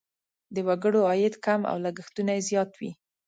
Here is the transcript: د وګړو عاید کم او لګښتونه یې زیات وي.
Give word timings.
د 0.53 0.57
وګړو 0.67 1.01
عاید 1.09 1.35
کم 1.45 1.61
او 1.71 1.75
لګښتونه 1.85 2.31
یې 2.35 2.41
زیات 2.49 2.71
وي. 2.79 2.91